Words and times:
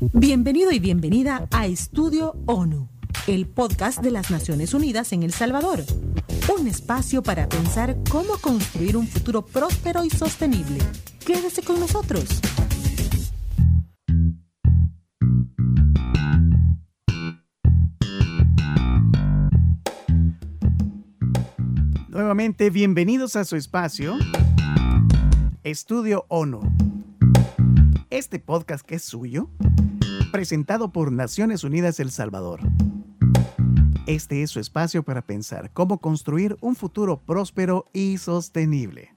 Bienvenido 0.00 0.72
y 0.72 0.78
bienvenida 0.78 1.46
a 1.50 1.66
Estudio 1.66 2.34
ONU, 2.46 2.88
el 3.26 3.46
podcast 3.46 4.02
de 4.02 4.10
las 4.10 4.30
Naciones 4.30 4.72
Unidas 4.72 5.12
en 5.12 5.22
El 5.22 5.30
Salvador. 5.30 5.84
Un 6.58 6.66
espacio 6.66 7.22
para 7.22 7.46
pensar 7.46 7.98
cómo 8.10 8.38
construir 8.40 8.96
un 8.96 9.06
futuro 9.06 9.44
próspero 9.44 10.02
y 10.02 10.08
sostenible. 10.08 10.78
Quédese 11.26 11.62
con 11.62 11.78
nosotros. 11.80 12.40
Nuevamente, 22.08 22.70
bienvenidos 22.70 23.36
a 23.36 23.44
su 23.44 23.56
espacio, 23.56 24.16
Estudio 25.62 26.24
ONU. 26.28 26.62
Este 28.08 28.40
podcast 28.40 28.84
que 28.84 28.96
es 28.96 29.04
suyo, 29.04 29.50
presentado 30.30 30.92
por 30.92 31.12
Naciones 31.12 31.64
Unidas 31.64 32.00
El 32.00 32.10
Salvador. 32.10 32.60
Este 34.06 34.42
es 34.42 34.50
su 34.50 34.60
espacio 34.60 35.02
para 35.02 35.22
pensar 35.22 35.70
cómo 35.72 35.98
construir 35.98 36.56
un 36.60 36.76
futuro 36.76 37.20
próspero 37.20 37.86
y 37.92 38.18
sostenible. 38.18 39.14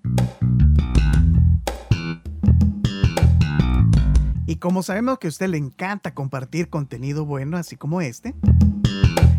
Y 4.46 4.58
como 4.58 4.84
sabemos 4.84 5.20
que 5.20 5.28
a 5.28 5.30
usted 5.30 5.48
le 5.48 5.58
encanta 5.58 6.14
compartir 6.14 6.70
contenido 6.70 7.26
bueno, 7.26 7.58
así 7.58 7.76
como 7.76 8.02
este, 8.02 8.36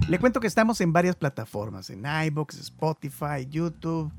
le 0.09 0.19
cuento 0.19 0.41
que 0.41 0.47
estamos 0.47 0.81
en 0.81 0.93
varias 0.93 1.17
plataformas, 1.17 1.91
en 1.91 2.05
iBox, 2.27 2.59
Spotify, 2.59 3.47
YouTube. 3.49 4.13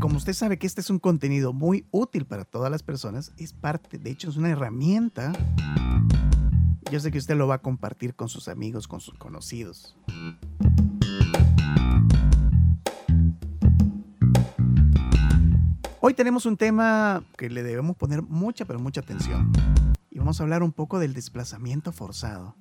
Como 0.00 0.16
usted 0.16 0.32
sabe 0.32 0.58
que 0.58 0.66
este 0.66 0.80
es 0.80 0.88
un 0.88 0.98
contenido 0.98 1.52
muy 1.52 1.84
útil 1.90 2.24
para 2.24 2.46
todas 2.46 2.70
las 2.70 2.82
personas, 2.82 3.34
es 3.36 3.52
parte, 3.52 3.98
de 3.98 4.10
hecho 4.10 4.30
es 4.30 4.38
una 4.38 4.48
herramienta. 4.48 5.30
Yo 6.90 7.00
sé 7.00 7.10
que 7.10 7.18
usted 7.18 7.36
lo 7.36 7.46
va 7.46 7.56
a 7.56 7.58
compartir 7.58 8.14
con 8.14 8.30
sus 8.30 8.48
amigos, 8.48 8.88
con 8.88 9.00
sus 9.00 9.18
conocidos. 9.18 9.98
Hoy 16.00 16.14
tenemos 16.14 16.46
un 16.46 16.56
tema 16.56 17.22
que 17.36 17.50
le 17.50 17.62
debemos 17.62 17.94
poner 17.94 18.22
mucha, 18.22 18.64
pero 18.64 18.78
mucha 18.78 19.02
atención. 19.02 19.52
Y 20.10 20.18
vamos 20.18 20.40
a 20.40 20.44
hablar 20.44 20.62
un 20.62 20.72
poco 20.72 20.98
del 20.98 21.12
desplazamiento 21.12 21.92
forzado. 21.92 22.56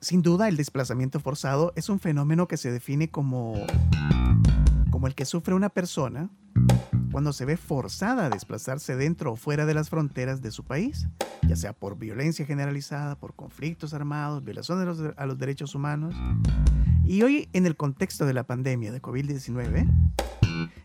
Sin 0.00 0.22
duda, 0.22 0.48
el 0.48 0.56
desplazamiento 0.56 1.20
forzado 1.20 1.72
es 1.76 1.88
un 1.88 2.00
fenómeno 2.00 2.48
que 2.48 2.56
se 2.56 2.72
define 2.72 3.10
como, 3.10 3.54
como 4.96 5.08
el 5.08 5.14
que 5.14 5.26
sufre 5.26 5.52
una 5.52 5.68
persona 5.68 6.30
cuando 7.12 7.34
se 7.34 7.44
ve 7.44 7.58
forzada 7.58 8.24
a 8.24 8.30
desplazarse 8.30 8.96
dentro 8.96 9.32
o 9.32 9.36
fuera 9.36 9.66
de 9.66 9.74
las 9.74 9.90
fronteras 9.90 10.40
de 10.40 10.50
su 10.50 10.64
país, 10.64 11.06
ya 11.46 11.54
sea 11.54 11.74
por 11.74 11.98
violencia 11.98 12.46
generalizada, 12.46 13.18
por 13.18 13.34
conflictos 13.34 13.92
armados, 13.92 14.42
violaciones 14.42 14.98
a 15.18 15.26
los 15.26 15.36
derechos 15.36 15.74
humanos. 15.74 16.14
Y 17.04 17.20
hoy, 17.20 17.50
en 17.52 17.66
el 17.66 17.76
contexto 17.76 18.24
de 18.24 18.32
la 18.32 18.44
pandemia 18.44 18.90
de 18.90 19.02
COVID-19, 19.02 19.86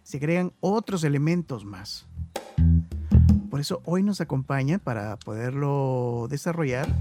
se 0.03 0.19
crean 0.19 0.51
otros 0.59 1.05
elementos 1.05 1.63
más. 1.63 2.05
Por 3.49 3.61
eso 3.61 3.81
hoy 3.85 4.03
nos 4.03 4.19
acompaña 4.19 4.77
para 4.77 5.15
poderlo 5.15 6.27
desarrollar 6.29 6.93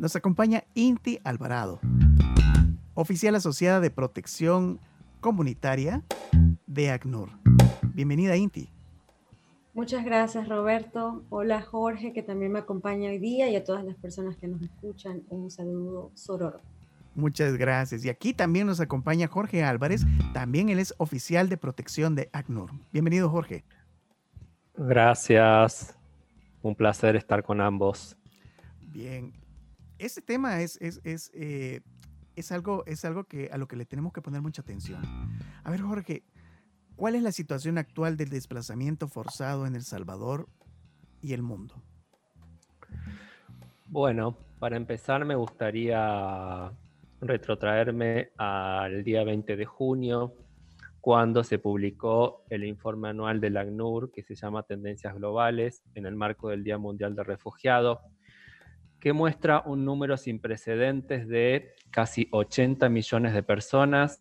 nos 0.00 0.16
acompaña 0.16 0.64
Inti 0.74 1.20
Alvarado, 1.22 1.78
oficial 2.94 3.36
asociada 3.36 3.78
de 3.78 3.90
protección 3.92 4.80
comunitaria 5.26 6.04
de 6.68 6.88
ACNUR. 6.92 7.30
Bienvenida, 7.94 8.36
Inti. 8.36 8.70
Muchas 9.74 10.04
gracias, 10.04 10.48
Roberto. 10.48 11.24
Hola, 11.30 11.62
Jorge, 11.62 12.12
que 12.12 12.22
también 12.22 12.52
me 12.52 12.60
acompaña 12.60 13.10
hoy 13.10 13.18
día, 13.18 13.48
y 13.50 13.56
a 13.56 13.64
todas 13.64 13.84
las 13.84 13.96
personas 13.96 14.36
que 14.36 14.46
nos 14.46 14.62
escuchan, 14.62 15.24
un 15.30 15.50
saludo 15.50 16.12
sororo. 16.14 16.60
Muchas 17.16 17.56
gracias. 17.56 18.04
Y 18.04 18.08
aquí 18.08 18.34
también 18.34 18.68
nos 18.68 18.78
acompaña 18.78 19.26
Jorge 19.26 19.64
Álvarez, 19.64 20.06
también 20.32 20.68
él 20.68 20.78
es 20.78 20.94
oficial 20.96 21.48
de 21.48 21.56
protección 21.56 22.14
de 22.14 22.30
ACNUR. 22.32 22.70
Bienvenido, 22.92 23.28
Jorge. 23.28 23.64
Gracias. 24.76 25.98
Un 26.62 26.76
placer 26.76 27.16
estar 27.16 27.42
con 27.42 27.60
ambos. 27.60 28.16
Bien, 28.92 29.32
este 29.98 30.22
tema 30.22 30.60
es, 30.60 30.78
es, 30.80 31.32
eh, 31.34 31.80
es, 32.36 32.52
algo, 32.52 32.84
es 32.86 33.04
algo 33.04 33.24
que, 33.24 33.50
a 33.50 33.58
lo 33.58 33.66
que 33.66 33.76
le 33.76 33.86
tenemos 33.86 34.12
que 34.12 34.22
poner 34.22 34.42
mucha 34.42 34.62
atención. 34.62 35.02
A 35.64 35.70
ver, 35.70 35.80
Jorge, 35.80 36.22
¿cuál 36.94 37.14
es 37.14 37.22
la 37.22 37.32
situación 37.32 37.78
actual 37.78 38.16
del 38.16 38.28
desplazamiento 38.28 39.08
forzado 39.08 39.66
en 39.66 39.74
El 39.74 39.82
Salvador 39.82 40.48
y 41.20 41.32
el 41.32 41.42
mundo? 41.42 41.82
Bueno, 43.88 44.36
para 44.58 44.76
empezar 44.76 45.24
me 45.24 45.34
gustaría 45.34 46.70
retrotraerme 47.20 48.30
al 48.36 49.02
día 49.02 49.24
20 49.24 49.56
de 49.56 49.64
junio, 49.64 50.34
cuando 51.06 51.44
se 51.44 51.60
publicó 51.60 52.42
el 52.50 52.64
informe 52.64 53.08
anual 53.08 53.40
del 53.40 53.56
ACNUR 53.56 54.10
que 54.10 54.24
se 54.24 54.34
llama 54.34 54.64
Tendencias 54.64 55.14
Globales 55.14 55.84
en 55.94 56.04
el 56.04 56.16
marco 56.16 56.48
del 56.48 56.64
Día 56.64 56.78
Mundial 56.78 57.14
de 57.14 57.22
Refugiados 57.22 58.00
que 59.06 59.12
muestra 59.12 59.62
un 59.66 59.84
número 59.84 60.16
sin 60.16 60.40
precedentes 60.40 61.28
de 61.28 61.76
casi 61.92 62.26
80 62.32 62.88
millones 62.88 63.34
de 63.34 63.44
personas 63.44 64.20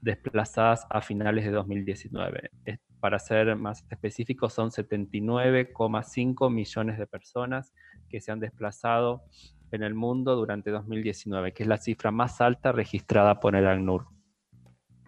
desplazadas 0.00 0.84
a 0.90 1.00
finales 1.00 1.44
de 1.44 1.52
2019. 1.52 2.50
Para 2.98 3.20
ser 3.20 3.54
más 3.54 3.86
específicos, 3.88 4.52
son 4.52 4.70
79,5 4.70 6.52
millones 6.52 6.98
de 6.98 7.06
personas 7.06 7.72
que 8.08 8.20
se 8.20 8.32
han 8.32 8.40
desplazado 8.40 9.22
en 9.70 9.84
el 9.84 9.94
mundo 9.94 10.34
durante 10.34 10.72
2019, 10.72 11.52
que 11.52 11.62
es 11.62 11.68
la 11.68 11.76
cifra 11.76 12.10
más 12.10 12.40
alta 12.40 12.72
registrada 12.72 13.38
por 13.38 13.54
el 13.54 13.68
ACNUR. 13.68 14.08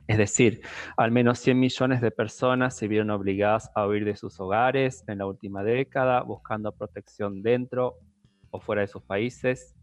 Es 0.07 0.17
decir, 0.17 0.61
al 0.97 1.11
menos 1.11 1.41
100 1.41 1.59
millones 1.59 2.01
de 2.03 2.13
personas 2.13 2.77
se 2.77 2.87
vieron 2.87 3.11
obligadas 3.11 3.69
a 3.75 3.85
huir 3.85 4.05
de 4.05 4.15
sus 4.15 4.39
hogares 4.39 5.03
en 5.09 5.19
la 5.19 5.27
última 5.27 5.65
década, 5.65 6.23
buscando 6.23 6.71
protección 6.71 7.43
dentro 7.43 7.99
o 8.53 8.61
fuera 8.61 8.83
de 8.83 8.87
sus 8.87 9.03
países. 9.03 9.75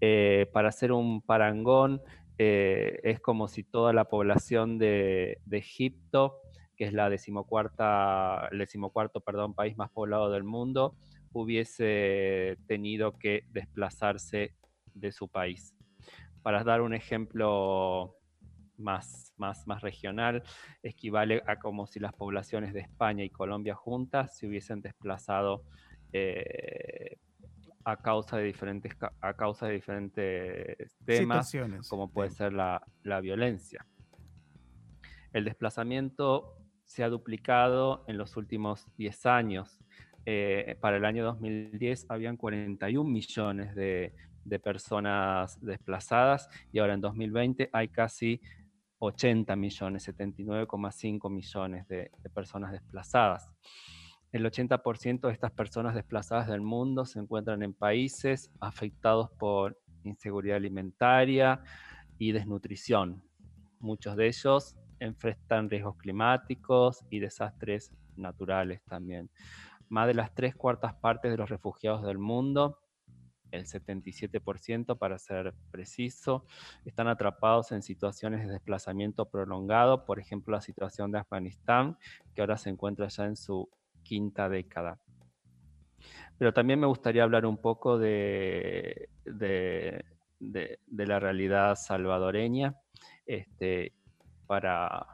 Eh, 0.00 0.48
para 0.52 0.68
hacer 0.68 0.92
un 0.92 1.20
parangón, 1.20 2.00
eh, 2.38 3.00
es 3.02 3.20
como 3.20 3.48
si 3.48 3.64
toda 3.64 3.92
la 3.92 4.04
población 4.04 4.78
de, 4.78 5.40
Egipto, 5.50 6.40
que 6.76 6.84
es 6.84 6.92
la 6.92 7.10
decimocuarta, 7.10 8.48
el 8.52 8.58
decimocuarto 8.58 9.20
perdón, 9.20 9.54
país 9.54 9.76
más 9.76 9.90
poblado 9.90 10.30
del 10.30 10.44
mundo, 10.44 10.94
hubiese 11.32 12.58
tenido 12.66 13.18
que 13.18 13.44
desplazarse 13.50 14.54
de 14.94 15.10
su 15.10 15.28
país. 15.28 15.74
Para 16.42 16.62
dar 16.62 16.82
un 16.82 16.94
ejemplo 16.94 18.16
más, 18.76 19.32
más, 19.36 19.66
más 19.66 19.82
regional, 19.82 20.42
equivale 20.82 21.42
a 21.46 21.58
como 21.58 21.86
si 21.86 21.98
las 21.98 22.12
poblaciones 22.12 22.74
de 22.74 22.80
España 22.80 23.24
y 23.24 23.30
Colombia 23.30 23.74
juntas 23.74 24.36
se 24.36 24.46
hubiesen 24.46 24.82
desplazado 24.82 25.64
eh, 26.12 27.16
a 27.84 27.96
causa 27.96 28.38
de 28.38 28.44
diferentes, 28.44 28.92
a 29.20 29.34
causa 29.34 29.66
de 29.66 29.74
diferentes 29.74 30.96
temas, 31.04 31.52
como 31.88 32.10
puede 32.10 32.30
ser 32.30 32.52
la, 32.52 32.82
violencia. 33.22 33.86
El 35.32 35.44
desplazamiento 35.44 36.56
se 36.84 37.02
ha 37.04 37.08
duplicado 37.08 38.04
en 38.08 38.16
los 38.18 38.36
últimos 38.36 38.86
10 38.96 39.26
años. 39.26 39.78
Eh, 40.26 40.76
para 40.80 40.96
el 40.96 41.04
año 41.04 41.24
2010 41.24 42.06
habían 42.08 42.36
41 42.36 43.08
millones 43.08 43.74
de, 43.74 44.14
personas 44.62 45.58
desplazadas 45.60 46.48
y 46.70 46.78
ahora 46.78 46.94
en 46.94 47.00
2020 47.00 47.70
hay 47.72 47.88
casi 47.88 48.40
80 48.98 49.56
millones, 49.56 50.08
79,5 50.08 51.30
millones 51.30 51.88
de 51.88 52.10
personas 52.32 52.72
desplazadas. 52.72 53.50
El 54.34 54.44
80% 54.44 55.28
de 55.28 55.32
estas 55.32 55.52
personas 55.52 55.94
desplazadas 55.94 56.48
del 56.48 56.60
mundo 56.60 57.04
se 57.04 57.20
encuentran 57.20 57.62
en 57.62 57.72
países 57.72 58.50
afectados 58.58 59.30
por 59.38 59.80
inseguridad 60.02 60.56
alimentaria 60.56 61.62
y 62.18 62.32
desnutrición. 62.32 63.22
Muchos 63.78 64.16
de 64.16 64.26
ellos 64.26 64.74
enfrentan 64.98 65.70
riesgos 65.70 65.96
climáticos 65.98 67.04
y 67.10 67.20
desastres 67.20 67.92
naturales 68.16 68.82
también. 68.86 69.30
Más 69.88 70.08
de 70.08 70.14
las 70.14 70.34
tres 70.34 70.56
cuartas 70.56 70.94
partes 70.94 71.30
de 71.30 71.38
los 71.38 71.48
refugiados 71.48 72.02
del 72.02 72.18
mundo, 72.18 72.80
el 73.52 73.66
77% 73.66 74.98
para 74.98 75.16
ser 75.20 75.54
preciso, 75.70 76.44
están 76.84 77.06
atrapados 77.06 77.70
en 77.70 77.82
situaciones 77.82 78.44
de 78.44 78.54
desplazamiento 78.54 79.30
prolongado, 79.30 80.04
por 80.04 80.18
ejemplo 80.18 80.56
la 80.56 80.60
situación 80.60 81.12
de 81.12 81.20
Afganistán, 81.20 81.98
que 82.34 82.40
ahora 82.40 82.56
se 82.56 82.70
encuentra 82.70 83.06
ya 83.06 83.26
en 83.26 83.36
su 83.36 83.70
quinta 84.04 84.48
década. 84.48 85.00
Pero 86.38 86.52
también 86.52 86.78
me 86.78 86.86
gustaría 86.86 87.24
hablar 87.24 87.46
un 87.46 87.56
poco 87.56 87.98
de, 87.98 89.08
de, 89.24 90.04
la 90.90 91.18
realidad 91.18 91.74
salvadoreña 91.76 92.76
este, 93.26 93.92
para, 94.46 95.06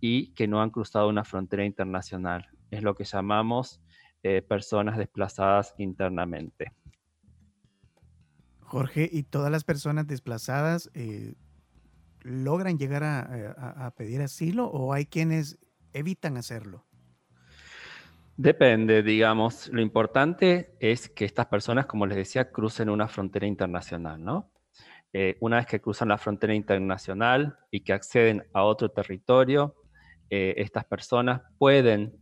y 0.00 0.32
que 0.32 0.48
no 0.48 0.62
han 0.62 0.70
cruzado 0.70 1.10
una 1.10 1.24
frontera 1.24 1.66
internacional. 1.66 2.48
Es 2.70 2.82
lo 2.82 2.94
que 2.94 3.04
llamamos 3.04 3.82
eh, 4.22 4.40
personas 4.40 4.96
desplazadas 4.96 5.74
internamente. 5.76 6.72
Jorge, 8.68 9.08
¿y 9.10 9.22
todas 9.22 9.50
las 9.50 9.64
personas 9.64 10.06
desplazadas 10.06 10.90
eh, 10.92 11.32
logran 12.20 12.76
llegar 12.76 13.02
a, 13.02 13.90
pedir 13.96 14.20
asilo 14.20 14.66
o 14.66 14.92
hay 14.92 15.06
quienes 15.06 15.58
evitan 15.94 16.36
hacerlo? 16.36 16.84
Depende, 18.36 19.02
digamos. 19.02 19.68
Lo 19.68 19.80
importante 19.80 20.76
es 20.80 21.08
que 21.08 21.24
estas 21.24 21.46
personas, 21.46 21.86
como 21.86 22.04
les 22.04 22.18
decía, 22.18 22.50
crucen 22.52 22.90
una 22.90 23.08
frontera 23.08 23.46
internacional, 23.46 24.22
¿no? 24.22 24.52
Eh, 25.14 25.38
una 25.40 25.56
vez 25.56 25.66
que 25.66 25.80
cruzan 25.80 26.08
la 26.08 26.18
frontera 26.18 26.54
internacional 26.54 27.58
y 27.70 27.80
que 27.80 27.94
acceden 27.94 28.46
a 28.52 28.64
otro 28.64 28.90
territorio, 28.90 29.76
eh, 30.28 30.54
estas 30.58 30.84
personas 30.84 31.40
pueden 31.56 32.14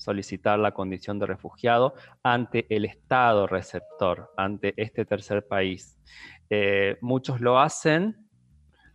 solicitar 0.00 0.58
la 0.58 0.72
condición 0.72 1.18
de 1.18 1.26
refugiado 1.26 1.94
ante 2.22 2.66
el 2.74 2.86
Estado 2.86 3.46
receptor, 3.46 4.30
ante 4.36 4.72
este 4.78 5.04
tercer 5.04 5.46
país. 5.46 5.98
Eh, 6.48 6.96
muchos 7.02 7.40
lo 7.42 7.58
hacen 7.58 8.16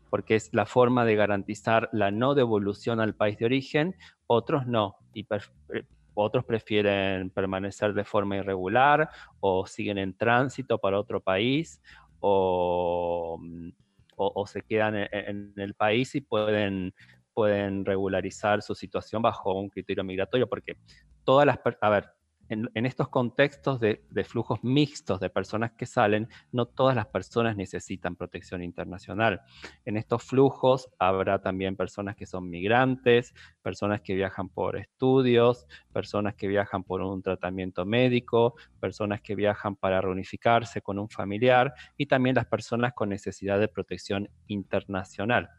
porque 0.10 0.36
es 0.36 0.50
la 0.52 0.66
forma 0.66 1.06
de 1.06 1.16
garantizar 1.16 1.90
la 1.92 2.10
no 2.10 2.34
devolución 2.34 3.00
al 3.00 3.14
país 3.14 3.38
de 3.38 3.46
origen, 3.46 3.96
otros 4.28 4.66
no, 4.66 4.96
y 5.14 5.28
eh, 5.30 5.84
otros 6.16 6.44
prefieren 6.44 7.30
permanecer 7.30 7.94
de 7.94 8.04
forma 8.04 8.38
irregular 8.38 9.10
o 9.42 9.68
siguen 9.68 10.00
en 10.00 10.18
tránsito 10.18 10.80
para 10.80 11.00
otro 11.00 11.22
país 11.22 11.82
o, 12.20 13.38
mm, 13.40 13.70
se 14.46 14.62
quedan 14.62 14.96
en, 14.96 15.54
el 15.58 15.74
país 15.74 16.16
y 16.16 16.22
pueden 16.22 16.94
pueden 17.36 17.86
regularizar 17.86 18.64
su 18.64 18.74
situación 18.74 19.22
bajo 19.22 19.54
un 19.54 19.70
criterio 19.70 20.04
migratorio, 20.04 20.48
porque 20.48 20.78
todas 21.24 21.46
las, 21.46 21.60
a 21.82 21.90
ver, 21.90 22.16
en, 22.50 22.86
estos 22.86 23.10
contextos 23.10 23.80
de, 23.80 24.02
flujos 24.24 24.64
mixtos 24.64 25.20
de 25.20 25.30
personas 25.30 25.72
que 25.72 25.86
salen, 25.86 26.30
no 26.52 26.68
todas 26.68 26.96
las 26.96 27.08
personas 27.08 27.56
necesitan 27.56 28.16
protección 28.16 28.62
internacional. 28.62 29.42
En 29.84 29.98
estos 29.98 30.24
flujos 30.24 30.90
habrá 31.00 31.42
también 31.42 31.76
personas 31.76 32.16
que 32.16 32.26
son 32.26 32.50
migrantes, 32.50 33.34
personas 33.62 34.02
que 34.02 34.16
viajan 34.16 34.50
por 34.50 34.78
estudios, 34.78 35.66
personas 35.92 36.36
que 36.36 36.48
viajan 36.48 36.84
por 36.84 37.02
un 37.02 37.22
tratamiento 37.22 37.86
médico, 37.86 38.56
personas 38.80 39.22
que 39.22 39.36
viajan 39.36 39.76
para 39.76 40.02
reunificarse 40.02 40.82
con 40.82 41.00
un 41.00 41.10
familiar 41.10 41.74
y 41.98 42.06
también 42.06 42.36
las 42.36 42.46
personas 42.46 42.94
con 42.94 43.10
necesidad 43.10 43.60
de 43.60 43.68
protección 43.68 44.30
internacional. 44.48 45.50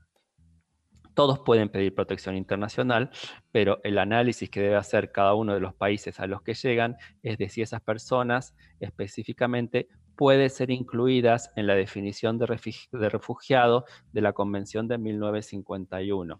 Todos 1.17 1.39
pueden 1.39 1.71
pedir 1.71 1.95
protección 1.95 2.37
internacional, 2.37 3.09
pero 3.51 3.81
el 3.85 3.97
análisis 3.97 4.51
que 4.51 4.61
debe 4.61 4.77
hacer 4.77 5.13
cada 5.13 5.33
uno 5.33 5.55
de 5.55 5.61
los 5.61 5.73
países 5.73 6.21
a 6.21 6.27
los 6.27 6.43
que 6.43 6.53
llegan 6.53 6.99
es 7.23 7.39
de 7.39 7.49
si 7.49 7.63
esas 7.63 7.81
personas 7.81 8.55
específicamente 8.81 9.89
pueden 10.15 10.51
ser 10.51 10.71
incluidas 10.71 11.51
en 11.57 11.69
la 11.69 11.75
definición 11.75 12.37
de, 12.37 12.45
refugiado 13.09 13.87
de 14.13 14.21
la 14.21 14.35
Convención 14.35 14.89
de 14.89 14.99
1951. 14.99 16.39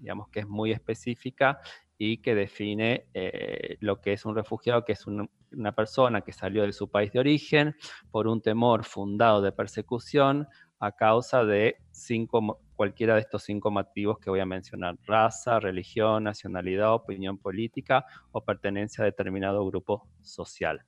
Digamos 0.00 0.28
que 0.30 0.40
es 0.40 0.48
muy 0.48 0.72
específica 0.72 1.60
y 1.96 2.18
que 2.18 2.34
define 2.34 3.06
eh, 3.14 3.76
lo 3.78 4.00
que 4.00 4.12
es 4.12 4.26
un 4.26 4.34
refugiado, 4.34 4.84
que 4.84 4.94
es 4.94 5.06
una 5.06 5.72
persona 5.76 6.22
que 6.22 6.32
salió 6.32 6.64
de 6.64 6.72
su 6.72 6.90
país 6.90 7.12
de 7.12 7.20
origen 7.20 7.76
por 8.10 8.26
un 8.26 8.42
temor 8.42 8.82
fundado 8.82 9.40
de 9.40 9.52
persecución 9.52 10.48
a 10.80 10.90
causa 10.90 11.44
de 11.44 11.76
cinco, 11.92 12.60
cualquiera 12.76 13.14
de 13.14 13.20
estos 13.20 13.42
cinco 13.42 13.70
motivos 13.70 14.18
que 14.18 14.30
voy 14.30 14.40
a 14.40 14.46
mencionar, 14.46 14.96
raza, 15.06 15.58
religión, 15.58 16.24
nacionalidad, 16.24 16.94
opinión 16.94 17.38
política 17.38 18.04
o 18.32 18.44
pertenencia 18.44 19.02
a 19.02 19.06
determinado 19.06 19.66
grupo 19.66 20.06
social. 20.20 20.84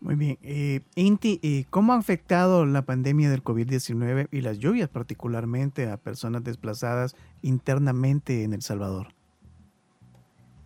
Muy 0.00 0.14
bien. 0.14 0.38
Eh, 0.42 0.80
Inti, 0.94 1.40
eh, 1.42 1.64
¿cómo 1.70 1.92
ha 1.92 1.96
afectado 1.96 2.66
la 2.66 2.82
pandemia 2.82 3.30
del 3.30 3.42
COVID-19 3.42 4.28
y 4.30 4.40
las 4.42 4.58
lluvias 4.58 4.88
particularmente 4.88 5.88
a 5.88 5.96
personas 5.96 6.44
desplazadas 6.44 7.16
internamente 7.42 8.44
en 8.44 8.52
El 8.52 8.62
Salvador? 8.62 9.08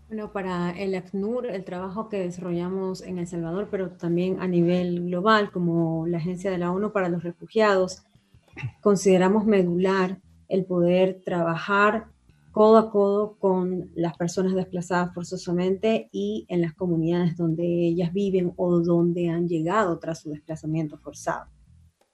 Bueno, 0.08 0.32
para 0.32 0.72
el 0.72 0.96
ACNUR, 0.96 1.46
el 1.46 1.64
trabajo 1.64 2.08
que 2.08 2.18
desarrollamos 2.18 3.00
en 3.00 3.18
El 3.18 3.28
Salvador, 3.28 3.68
pero 3.70 3.90
también 3.90 4.40
a 4.40 4.48
nivel 4.48 5.06
global, 5.06 5.52
como 5.52 6.04
la 6.08 6.18
Agencia 6.18 6.50
de 6.50 6.58
la 6.58 6.72
ONU 6.72 6.90
para 6.90 7.08
los 7.08 7.22
Refugiados, 7.22 8.02
consideramos 8.80 9.44
medular 9.44 10.20
el 10.48 10.64
poder 10.64 11.22
trabajar 11.24 12.06
codo 12.52 12.78
a 12.78 12.90
codo 12.90 13.36
con 13.38 13.90
las 13.94 14.16
personas 14.16 14.54
desplazadas 14.54 15.14
forzosamente 15.14 16.08
y 16.12 16.46
en 16.48 16.60
las 16.60 16.74
comunidades 16.74 17.36
donde 17.36 17.64
ellas 17.64 18.12
viven 18.12 18.52
o 18.56 18.80
donde 18.80 19.28
han 19.28 19.48
llegado 19.48 19.98
tras 19.98 20.20
su 20.20 20.30
desplazamiento 20.30 20.98
forzado. 20.98 21.46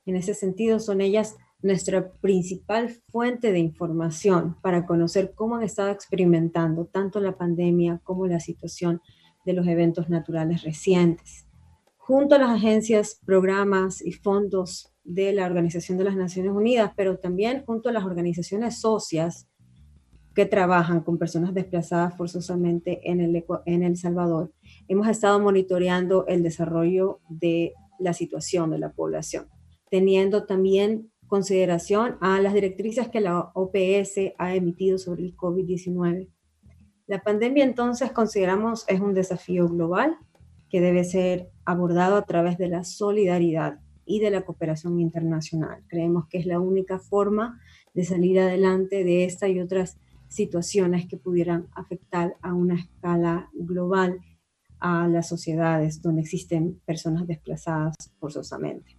En 0.04 0.14
ese 0.16 0.34
sentido, 0.34 0.78
son 0.78 1.00
ellas 1.00 1.36
nuestra 1.62 2.12
principal 2.12 2.90
fuente 3.10 3.50
de 3.50 3.58
información 3.58 4.56
para 4.60 4.86
conocer 4.86 5.32
cómo 5.34 5.56
han 5.56 5.62
estado 5.62 5.90
experimentando 5.90 6.84
tanto 6.84 7.18
la 7.18 7.36
pandemia 7.36 8.00
como 8.04 8.26
la 8.26 8.40
situación 8.40 9.00
de 9.44 9.54
los 9.54 9.66
eventos 9.66 10.08
naturales 10.10 10.62
recientes. 10.62 11.46
Junto 11.96 12.34
a 12.34 12.38
las 12.38 12.50
agencias, 12.50 13.20
programas 13.24 14.04
y 14.04 14.12
fondos 14.12 14.92
de 15.06 15.32
la 15.32 15.46
Organización 15.46 15.96
de 15.98 16.04
las 16.04 16.16
Naciones 16.16 16.52
Unidas, 16.52 16.92
pero 16.96 17.18
también 17.18 17.64
junto 17.64 17.88
a 17.88 17.92
las 17.92 18.04
organizaciones 18.04 18.80
socias 18.80 19.48
que 20.34 20.44
trabajan 20.44 21.00
con 21.00 21.16
personas 21.16 21.54
desplazadas 21.54 22.14
forzosamente 22.16 23.10
en 23.10 23.20
el, 23.20 23.44
en 23.64 23.82
el 23.82 23.96
Salvador, 23.96 24.52
hemos 24.86 25.08
estado 25.08 25.40
monitoreando 25.40 26.26
el 26.26 26.42
desarrollo 26.42 27.20
de 27.30 27.72
la 27.98 28.12
situación 28.12 28.70
de 28.70 28.78
la 28.78 28.92
población, 28.92 29.46
teniendo 29.90 30.44
también 30.44 31.10
consideración 31.26 32.18
a 32.20 32.40
las 32.40 32.52
directrices 32.52 33.08
que 33.08 33.20
la 33.20 33.50
OPS 33.54 34.34
ha 34.36 34.54
emitido 34.54 34.98
sobre 34.98 35.24
el 35.24 35.36
COVID-19. 35.36 36.28
La 37.06 37.22
pandemia 37.22 37.64
entonces 37.64 38.12
consideramos 38.12 38.84
es 38.88 39.00
un 39.00 39.14
desafío 39.14 39.68
global 39.68 40.18
que 40.68 40.80
debe 40.80 41.04
ser 41.04 41.50
abordado 41.64 42.16
a 42.16 42.26
través 42.26 42.58
de 42.58 42.68
la 42.68 42.84
solidaridad 42.84 43.78
y 44.06 44.20
de 44.20 44.30
la 44.30 44.42
cooperación 44.42 45.00
internacional. 45.00 45.82
Creemos 45.88 46.26
que 46.28 46.38
es 46.38 46.46
la 46.46 46.60
única 46.60 46.98
forma 46.98 47.60
de 47.92 48.04
salir 48.04 48.38
adelante 48.38 49.04
de 49.04 49.24
esta 49.24 49.48
y 49.48 49.60
otras 49.60 49.98
situaciones 50.28 51.06
que 51.06 51.16
pudieran 51.16 51.68
afectar 51.74 52.36
a 52.42 52.54
una 52.54 52.76
escala 52.76 53.50
global 53.52 54.20
a 54.78 55.08
las 55.08 55.28
sociedades 55.28 56.02
donde 56.02 56.22
existen 56.22 56.80
personas 56.84 57.26
desplazadas 57.26 57.94
forzosamente. 58.18 58.96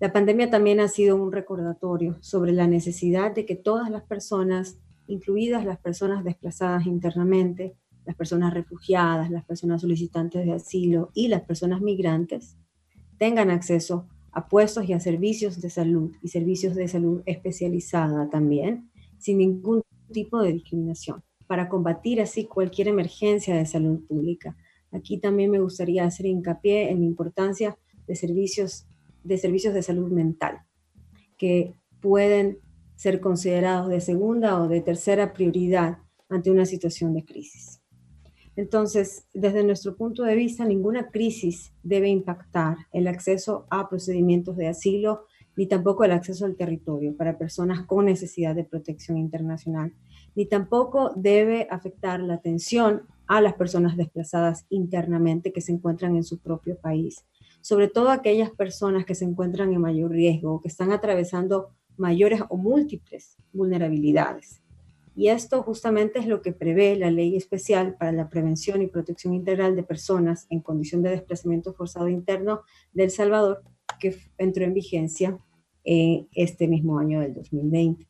La 0.00 0.12
pandemia 0.12 0.50
también 0.50 0.80
ha 0.80 0.88
sido 0.88 1.16
un 1.16 1.32
recordatorio 1.32 2.16
sobre 2.20 2.52
la 2.52 2.66
necesidad 2.66 3.34
de 3.34 3.46
que 3.46 3.54
todas 3.54 3.90
las 3.90 4.02
personas, 4.02 4.78
incluidas 5.06 5.64
las 5.64 5.78
personas 5.78 6.24
desplazadas 6.24 6.86
internamente, 6.86 7.76
las 8.04 8.16
personas 8.16 8.52
refugiadas, 8.52 9.30
las 9.30 9.44
personas 9.44 9.80
solicitantes 9.80 10.44
de 10.44 10.52
asilo 10.52 11.10
y 11.14 11.28
las 11.28 11.42
personas 11.42 11.80
migrantes, 11.80 12.56
tengan 13.18 13.50
acceso 13.50 14.08
a 14.34 14.48
puestos 14.48 14.88
y 14.88 14.92
a 14.92 15.00
servicios 15.00 15.60
de 15.60 15.70
salud 15.70 16.12
y 16.22 16.28
servicios 16.28 16.74
de 16.74 16.88
salud 16.88 17.22
especializada 17.24 18.28
también, 18.28 18.90
sin 19.18 19.38
ningún 19.38 19.82
tipo 20.12 20.40
de 20.40 20.52
discriminación, 20.52 21.22
para 21.46 21.68
combatir 21.68 22.20
así 22.20 22.46
cualquier 22.46 22.88
emergencia 22.88 23.54
de 23.54 23.64
salud 23.64 24.04
pública. 24.06 24.56
Aquí 24.90 25.18
también 25.18 25.50
me 25.50 25.60
gustaría 25.60 26.04
hacer 26.04 26.26
hincapié 26.26 26.90
en 26.90 27.00
la 27.00 27.06
importancia 27.06 27.78
de 28.06 28.16
servicios 28.16 28.86
de, 29.22 29.38
servicios 29.38 29.72
de 29.72 29.82
salud 29.82 30.10
mental, 30.10 30.58
que 31.38 31.74
pueden 32.00 32.58
ser 32.96 33.20
considerados 33.20 33.88
de 33.88 34.00
segunda 34.00 34.60
o 34.62 34.68
de 34.68 34.80
tercera 34.80 35.32
prioridad 35.32 35.98
ante 36.28 36.50
una 36.50 36.66
situación 36.66 37.14
de 37.14 37.24
crisis. 37.24 37.73
Entonces, 38.56 39.26
desde 39.34 39.64
nuestro 39.64 39.96
punto 39.96 40.22
de 40.22 40.36
vista, 40.36 40.64
ninguna 40.64 41.10
crisis 41.10 41.72
debe 41.82 42.08
impactar 42.08 42.76
el 42.92 43.08
acceso 43.08 43.66
a 43.70 43.88
procedimientos 43.88 44.56
de 44.56 44.68
asilo 44.68 45.26
ni 45.56 45.66
tampoco 45.66 46.04
el 46.04 46.12
acceso 46.12 46.46
al 46.46 46.56
territorio 46.56 47.16
para 47.16 47.38
personas 47.38 47.86
con 47.86 48.06
necesidad 48.06 48.54
de 48.54 48.64
protección 48.64 49.18
internacional, 49.18 49.92
ni 50.34 50.46
tampoco 50.46 51.12
debe 51.14 51.68
afectar 51.70 52.20
la 52.20 52.34
atención 52.34 53.02
a 53.26 53.40
las 53.40 53.54
personas 53.54 53.96
desplazadas 53.96 54.66
internamente 54.68 55.52
que 55.52 55.60
se 55.60 55.72
encuentran 55.72 56.16
en 56.16 56.24
su 56.24 56.40
propio 56.40 56.76
país, 56.78 57.24
sobre 57.60 57.88
todo 57.88 58.10
aquellas 58.10 58.50
personas 58.50 59.04
que 59.04 59.14
se 59.14 59.24
encuentran 59.24 59.72
en 59.72 59.80
mayor 59.80 60.10
riesgo 60.10 60.54
o 60.54 60.60
que 60.60 60.68
están 60.68 60.92
atravesando 60.92 61.70
mayores 61.96 62.42
o 62.48 62.56
múltiples 62.56 63.36
vulnerabilidades. 63.52 64.60
Y 65.16 65.28
esto 65.28 65.62
justamente 65.62 66.18
es 66.18 66.26
lo 66.26 66.42
que 66.42 66.52
prevé 66.52 66.96
la 66.96 67.10
Ley 67.10 67.36
Especial 67.36 67.96
para 67.96 68.12
la 68.12 68.28
Prevención 68.28 68.82
y 68.82 68.88
Protección 68.88 69.32
Integral 69.32 69.76
de 69.76 69.84
Personas 69.84 70.46
en 70.50 70.60
Condición 70.60 71.02
de 71.02 71.10
Desplazamiento 71.10 71.72
Forzado 71.72 72.08
Interno 72.08 72.62
de 72.92 73.04
El 73.04 73.10
Salvador, 73.10 73.62
que 74.00 74.16
entró 74.38 74.64
en 74.64 74.74
vigencia 74.74 75.38
eh, 75.84 76.26
este 76.32 76.66
mismo 76.66 76.98
año 76.98 77.20
del 77.20 77.34
2020. 77.34 78.08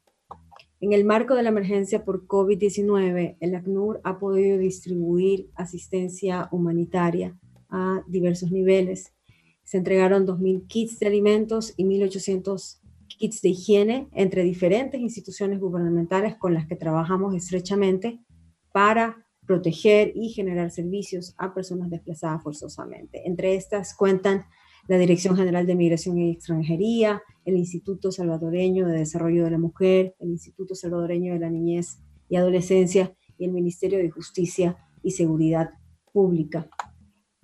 En 0.81 0.93
el 0.93 1.05
marco 1.05 1.35
de 1.35 1.43
la 1.43 1.49
emergencia 1.51 2.05
por 2.05 2.27
COVID-19, 2.27 3.37
el 3.41 3.55
ACNUR 3.55 4.01
ha 4.05 4.19
podido 4.19 4.59
distribuir 4.59 5.51
asistencia 5.55 6.49
humanitaria 6.53 7.39
a 7.69 8.03
diversos 8.07 8.51
niveles. 8.51 9.15
Se 9.63 9.79
entregaron 9.79 10.27
2.000 10.27 10.67
kits 10.67 10.99
de 10.99 11.07
alimentos 11.07 11.75
y 11.77 11.85
1.800 11.85 12.81
kits 13.17 13.41
de 13.43 13.51
higiene 13.51 14.09
entre 14.13 14.43
diferentes 14.43 15.01
instituciones 15.01 15.61
gubernamentales 15.61 16.37
con 16.37 16.55
las 16.55 16.67
que 16.67 16.77
trabajamos 16.77 17.35
estrechamente 17.35 18.21
para 18.73 19.25
proteger 19.47 20.13
y 20.15 20.31
generar 20.31 20.71
servicios 20.71 21.35
a 21.39 21.55
personas 21.55 21.91
desplazadas 21.91 22.43
forzosamente. 22.43 23.27
Entre 23.27 23.55
estas 23.55 23.95
cuentan 23.95 24.47
la 24.89 24.99
Dirección 24.99 25.37
General 25.37 25.67
de 25.67 25.75
Migración 25.75 26.19
y 26.19 26.31
Extranjería, 26.31 27.23
el 27.45 27.57
Instituto 27.57 28.13
Salvadoreño 28.13 28.87
de 28.87 28.99
Desarrollo 28.99 29.45
de 29.45 29.51
la 29.51 29.59
Mujer, 29.59 30.15
el 30.19 30.31
Instituto 30.31 30.75
Salvadoreño 30.75 31.33
de 31.35 31.41
la 31.41 31.51
Niñez 31.51 31.99
y 32.29 32.37
Adolescencia 32.37 33.15
y 33.39 33.45
el 33.45 33.53
Ministerio 33.53 33.99
de 33.99 34.11
Justicia 34.11 34.77
y 35.03 35.13
Seguridad 35.13 35.71
Pública. 36.13 36.69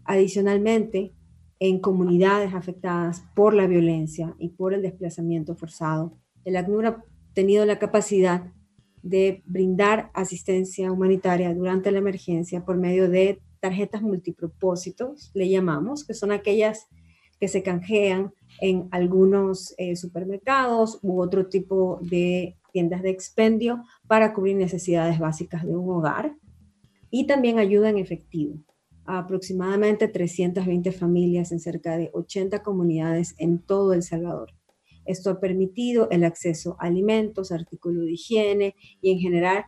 Adicionalmente, 0.04 1.14
en 1.60 1.78
comunidades 1.78 2.54
afectadas 2.54 3.22
por 3.34 3.54
la 3.54 3.66
violencia 3.66 4.34
y 4.38 4.48
por 4.48 4.72
el 4.72 4.82
desplazamiento 4.82 5.54
forzado. 5.54 6.16
El 6.44 6.56
ACNUR 6.56 6.86
ha 6.86 7.04
tenido 7.34 7.66
la 7.66 7.78
capacidad 7.78 8.50
de 9.02 9.42
brindar 9.44 10.10
asistencia 10.14 10.90
humanitaria 10.90 11.54
durante 11.54 11.90
la 11.90 11.98
emergencia 11.98 12.64
por 12.64 12.78
medio 12.78 13.10
de 13.10 13.40
tarjetas 13.60 14.00
multipropósitos, 14.00 15.30
le 15.34 15.50
llamamos, 15.50 16.04
que 16.04 16.14
son 16.14 16.32
aquellas 16.32 16.86
que 17.38 17.48
se 17.48 17.62
canjean 17.62 18.32
en 18.60 18.88
algunos 18.90 19.74
eh, 19.76 19.96
supermercados 19.96 20.98
u 21.02 21.20
otro 21.20 21.46
tipo 21.46 21.98
de 22.02 22.56
tiendas 22.72 23.02
de 23.02 23.10
expendio 23.10 23.82
para 24.06 24.32
cubrir 24.32 24.56
necesidades 24.56 25.18
básicas 25.18 25.64
de 25.64 25.76
un 25.76 25.90
hogar 25.90 26.34
y 27.10 27.26
también 27.26 27.58
ayuda 27.58 27.90
en 27.90 27.98
efectivo 27.98 28.56
aproximadamente 29.18 30.08
320 30.08 30.92
familias 30.92 31.52
en 31.52 31.60
cerca 31.60 31.96
de 31.96 32.10
80 32.12 32.62
comunidades 32.62 33.34
en 33.38 33.58
todo 33.58 33.92
El 33.92 34.02
Salvador. 34.02 34.52
Esto 35.04 35.30
ha 35.30 35.40
permitido 35.40 36.08
el 36.10 36.24
acceso 36.24 36.76
a 36.78 36.86
alimentos, 36.86 37.52
artículos 37.52 38.04
de 38.04 38.12
higiene 38.12 38.74
y 39.00 39.10
en 39.10 39.18
general 39.18 39.64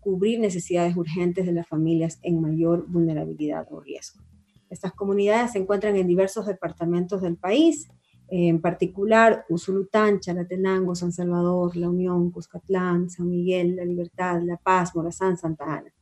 cubrir 0.00 0.40
necesidades 0.40 0.96
urgentes 0.96 1.46
de 1.46 1.52
las 1.52 1.68
familias 1.68 2.18
en 2.22 2.40
mayor 2.40 2.86
vulnerabilidad 2.88 3.66
o 3.70 3.80
riesgo. 3.80 4.22
Estas 4.68 4.92
comunidades 4.92 5.52
se 5.52 5.58
encuentran 5.58 5.96
en 5.96 6.08
diversos 6.08 6.46
departamentos 6.46 7.22
del 7.22 7.36
país, 7.36 7.88
en 8.28 8.60
particular 8.60 9.44
Usulután, 9.50 10.18
Chalatenango, 10.18 10.94
San 10.94 11.12
Salvador, 11.12 11.76
La 11.76 11.90
Unión, 11.90 12.30
Cuscatlán, 12.30 13.10
San 13.10 13.28
Miguel, 13.28 13.76
La 13.76 13.84
Libertad, 13.84 14.40
La 14.42 14.56
Paz, 14.56 14.96
Morazán, 14.96 15.36
Santa 15.36 15.64
Ana. 15.64 15.92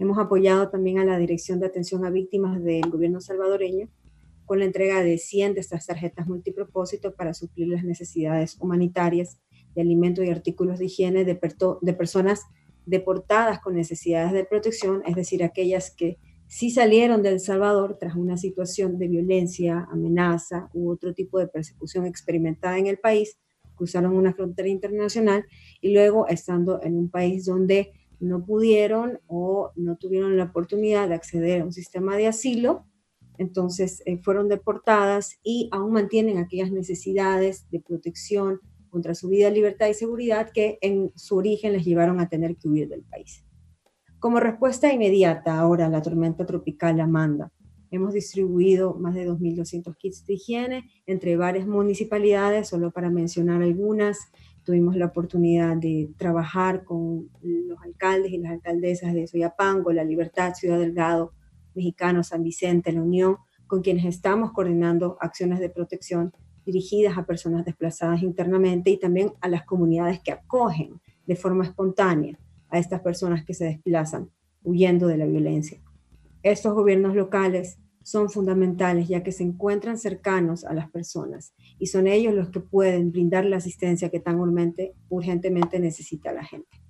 Hemos 0.00 0.16
apoyado 0.16 0.70
también 0.70 0.98
a 0.98 1.04
la 1.04 1.18
Dirección 1.18 1.60
de 1.60 1.66
Atención 1.66 2.06
a 2.06 2.10
Víctimas 2.10 2.64
del 2.64 2.88
gobierno 2.88 3.20
salvadoreño 3.20 3.90
con 4.46 4.58
la 4.58 4.64
entrega 4.64 5.02
de 5.02 5.18
100 5.18 5.52
de 5.52 5.60
estas 5.60 5.84
tarjetas 5.84 6.26
multipropósito 6.26 7.14
para 7.14 7.34
suplir 7.34 7.68
las 7.68 7.84
necesidades 7.84 8.56
humanitarias 8.60 9.38
de 9.74 9.82
alimentos 9.82 10.24
y 10.24 10.30
artículos 10.30 10.78
de 10.78 10.86
higiene 10.86 11.26
de, 11.26 11.38
de 11.82 11.92
personas 11.92 12.46
deportadas 12.86 13.60
con 13.60 13.74
necesidades 13.74 14.32
de 14.32 14.46
protección, 14.46 15.02
es 15.06 15.16
decir, 15.16 15.44
aquellas 15.44 15.90
que 15.90 16.16
sí 16.46 16.70
salieron 16.70 17.22
de 17.22 17.28
El 17.28 17.40
Salvador 17.40 17.98
tras 18.00 18.16
una 18.16 18.38
situación 18.38 18.96
de 18.96 19.06
violencia, 19.06 19.86
amenaza 19.92 20.70
u 20.72 20.90
otro 20.90 21.12
tipo 21.12 21.38
de 21.38 21.46
persecución 21.46 22.06
experimentada 22.06 22.78
en 22.78 22.86
el 22.86 22.96
país, 22.96 23.38
cruzaron 23.74 24.16
una 24.16 24.32
frontera 24.32 24.68
internacional 24.68 25.44
y 25.82 25.92
luego 25.92 26.26
estando 26.26 26.82
en 26.82 26.96
un 26.96 27.10
país 27.10 27.44
donde 27.44 27.92
no 28.20 28.44
pudieron 28.44 29.18
o 29.26 29.72
no 29.76 29.96
tuvieron 29.96 30.36
la 30.36 30.44
oportunidad 30.44 31.08
de 31.08 31.14
acceder 31.14 31.62
a 31.62 31.64
un 31.64 31.72
sistema 31.72 32.16
de 32.16 32.28
asilo, 32.28 32.86
entonces 33.38 34.02
eh, 34.04 34.18
fueron 34.18 34.48
deportadas 34.48 35.38
y 35.42 35.68
aún 35.72 35.92
mantienen 35.92 36.38
aquellas 36.38 36.70
necesidades 36.70 37.68
de 37.70 37.80
protección 37.80 38.60
contra 38.90 39.14
su 39.14 39.28
vida, 39.28 39.50
libertad 39.50 39.88
y 39.88 39.94
seguridad 39.94 40.50
que 40.52 40.78
en 40.82 41.12
su 41.14 41.36
origen 41.36 41.72
les 41.72 41.84
llevaron 41.84 42.20
a 42.20 42.28
tener 42.28 42.56
que 42.56 42.68
huir 42.68 42.88
del 42.88 43.02
país. 43.02 43.44
Como 44.18 44.40
respuesta 44.40 44.92
inmediata 44.92 45.58
ahora 45.58 45.86
a 45.86 45.88
la 45.88 46.02
tormenta 46.02 46.44
tropical 46.44 47.00
Amanda, 47.00 47.50
hemos 47.90 48.12
distribuido 48.12 48.94
más 48.94 49.14
de 49.14 49.26
2.200 49.26 49.96
kits 49.96 50.26
de 50.26 50.34
higiene 50.34 50.90
entre 51.06 51.36
varias 51.36 51.66
municipalidades, 51.66 52.68
solo 52.68 52.90
para 52.90 53.10
mencionar 53.10 53.62
algunas, 53.62 54.18
tuvimos 54.70 54.94
la 54.94 55.06
oportunidad 55.06 55.76
de 55.76 56.12
trabajar 56.16 56.84
con 56.84 57.28
los 57.42 57.82
alcaldes 57.82 58.30
y 58.30 58.38
las 58.38 58.52
alcaldesas 58.52 59.12
de 59.12 59.26
Soyapango, 59.26 59.90
La 59.92 60.04
Libertad, 60.04 60.54
Ciudad 60.54 60.78
Delgado, 60.78 61.32
Mexicano, 61.74 62.22
San 62.22 62.44
Vicente, 62.44 62.92
La 62.92 63.02
Unión, 63.02 63.38
con 63.66 63.82
quienes 63.82 64.04
estamos 64.04 64.52
coordinando 64.52 65.16
acciones 65.20 65.58
de 65.58 65.70
protección 65.70 66.32
dirigidas 66.64 67.18
a 67.18 67.26
personas 67.26 67.64
desplazadas 67.64 68.22
internamente 68.22 68.90
y 68.90 69.00
también 69.00 69.32
a 69.40 69.48
las 69.48 69.64
comunidades 69.64 70.20
que 70.20 70.30
acogen 70.30 71.00
de 71.26 71.34
forma 71.34 71.64
espontánea 71.64 72.38
a 72.68 72.78
estas 72.78 73.00
personas 73.00 73.44
que 73.44 73.54
se 73.54 73.64
desplazan 73.64 74.30
huyendo 74.62 75.08
de 75.08 75.16
la 75.16 75.26
violencia. 75.26 75.80
Estos 76.44 76.74
gobiernos 76.74 77.16
locales 77.16 77.80
son 78.02 78.30
fundamentales 78.30 79.08
ya 79.08 79.22
que 79.22 79.32
se 79.32 79.42
encuentran 79.42 79.98
cercanos 79.98 80.64
a 80.64 80.74
las 80.74 80.90
personas 80.90 81.54
y 81.78 81.86
son 81.86 82.06
ellos 82.06 82.34
los 82.34 82.50
que 82.50 82.60
pueden 82.60 83.12
brindar 83.12 83.44
la 83.44 83.58
asistencia 83.58 84.10
que 84.10 84.20
tan 84.20 84.38
urgentemente 85.08 85.78
necesita 85.78 86.32
la 86.32 86.44
gente. 86.44 86.82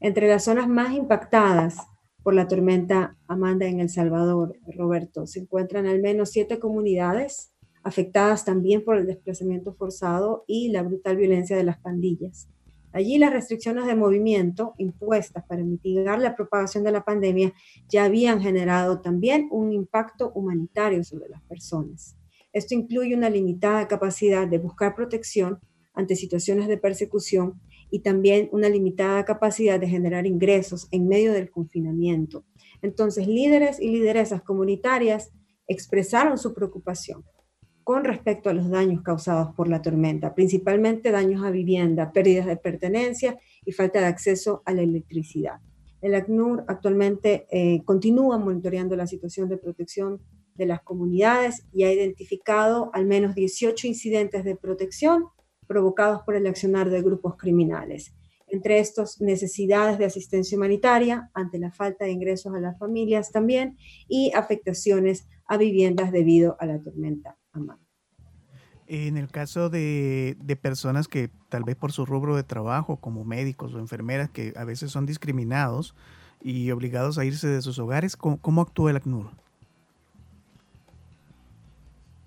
Entre 0.00 0.28
las 0.28 0.44
zonas 0.44 0.68
más 0.68 0.94
impactadas 0.94 1.78
por 2.22 2.34
la 2.34 2.48
tormenta 2.48 3.16
Amanda 3.28 3.66
en 3.66 3.80
El 3.80 3.88
Salvador, 3.88 4.58
Roberto, 4.76 5.26
se 5.26 5.40
encuentran 5.40 5.86
al 5.86 6.00
menos 6.00 6.30
siete 6.30 6.58
comunidades 6.58 7.52
afectadas 7.82 8.44
también 8.44 8.84
por 8.84 8.96
el 8.96 9.06
desplazamiento 9.06 9.72
forzado 9.72 10.44
y 10.48 10.70
la 10.70 10.82
brutal 10.82 11.16
violencia 11.16 11.56
de 11.56 11.62
las 11.62 11.78
pandillas. 11.78 12.48
Allí 12.92 13.18
las 13.18 13.32
restricciones 13.32 13.86
de 13.86 13.94
movimiento 13.94 14.74
impuestas 14.78 15.44
para 15.46 15.62
mitigar 15.62 16.18
la 16.20 16.34
propagación 16.34 16.84
de 16.84 16.92
la 16.92 17.04
pandemia 17.04 17.52
ya 17.88 18.04
habían 18.04 18.40
generado 18.40 19.00
también 19.00 19.48
un 19.50 19.72
impacto 19.72 20.32
humanitario 20.34 21.04
sobre 21.04 21.28
las 21.28 21.42
personas. 21.42 22.16
Esto 22.52 22.74
incluye 22.74 23.14
una 23.14 23.28
limitada 23.28 23.86
capacidad 23.86 24.48
de 24.48 24.58
buscar 24.58 24.94
protección 24.94 25.60
ante 25.92 26.16
situaciones 26.16 26.68
de 26.68 26.78
persecución 26.78 27.60
y 27.90 28.00
también 28.00 28.48
una 28.52 28.68
limitada 28.68 29.24
capacidad 29.24 29.78
de 29.78 29.88
generar 29.88 30.26
ingresos 30.26 30.88
en 30.90 31.06
medio 31.06 31.32
del 31.32 31.50
confinamiento. 31.50 32.44
Entonces, 32.82 33.26
líderes 33.26 33.80
y 33.80 33.90
lideresas 33.90 34.42
comunitarias 34.42 35.32
expresaron 35.66 36.38
su 36.38 36.54
preocupación 36.54 37.24
con 37.86 38.02
respecto 38.02 38.50
a 38.50 38.52
los 38.52 38.68
daños 38.68 39.02
causados 39.02 39.54
por 39.54 39.68
la 39.68 39.80
tormenta, 39.80 40.34
principalmente 40.34 41.12
daños 41.12 41.44
a 41.44 41.52
vivienda, 41.52 42.10
pérdidas 42.10 42.44
de 42.46 42.56
pertenencia 42.56 43.38
y 43.64 43.70
falta 43.70 44.00
de 44.00 44.06
acceso 44.06 44.60
a 44.64 44.74
la 44.74 44.82
electricidad. 44.82 45.60
El 46.02 46.16
ACNUR 46.16 46.64
actualmente 46.66 47.46
eh, 47.48 47.84
continúa 47.84 48.38
monitoreando 48.38 48.96
la 48.96 49.06
situación 49.06 49.48
de 49.48 49.58
protección 49.58 50.20
de 50.56 50.66
las 50.66 50.82
comunidades 50.82 51.64
y 51.72 51.84
ha 51.84 51.92
identificado 51.92 52.90
al 52.92 53.06
menos 53.06 53.36
18 53.36 53.86
incidentes 53.86 54.42
de 54.42 54.56
protección 54.56 55.26
provocados 55.68 56.22
por 56.22 56.34
el 56.34 56.48
accionar 56.48 56.90
de 56.90 57.02
grupos 57.02 57.36
criminales. 57.36 58.12
Entre 58.48 58.80
estos, 58.80 59.20
necesidades 59.20 59.96
de 59.96 60.06
asistencia 60.06 60.58
humanitaria 60.58 61.30
ante 61.34 61.60
la 61.60 61.70
falta 61.70 62.04
de 62.04 62.10
ingresos 62.10 62.52
a 62.52 62.58
las 62.58 62.76
familias 62.80 63.30
también 63.30 63.76
y 64.08 64.32
afectaciones 64.34 65.28
a 65.46 65.56
viviendas 65.56 66.10
debido 66.10 66.56
a 66.58 66.66
la 66.66 66.80
tormenta 66.80 67.38
En 68.88 69.16
el 69.16 69.28
caso 69.28 69.68
de, 69.68 70.36
personas 70.62 71.08
que 71.08 71.30
tal 71.48 71.64
vez 71.64 71.74
por 71.74 71.90
su 71.90 72.06
rubro 72.06 72.36
de 72.36 72.44
trabajo, 72.44 72.96
como 72.96 73.24
médicos 73.24 73.74
o 73.74 73.80
enfermeras, 73.80 74.30
que 74.30 74.52
a 74.56 74.64
veces 74.64 74.92
son 74.92 75.06
discriminados 75.06 75.94
y 76.40 76.70
obligados 76.70 77.18
a 77.18 77.24
irse 77.24 77.48
de 77.48 77.62
sus 77.62 77.78
hogares, 77.78 78.16
¿cómo, 78.16 78.60
actúa 78.60 78.90
el 78.90 78.96
ACNUR? 78.96 79.30